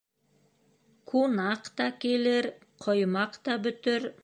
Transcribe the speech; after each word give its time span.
Кунаҡ 1.11 1.69
та 1.81 1.87
килер, 2.05 2.49
ҡоймаҡ 2.87 3.39
та 3.49 3.61
бөтөр. 3.69 4.13